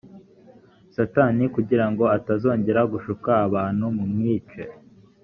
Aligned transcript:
satani 0.95 1.43
kugira 1.55 1.85
ngo 1.91 2.03
atazongera 2.17 2.81
gushuka 2.91 3.29
abantu 3.45 3.85
mumwice. 3.97 4.61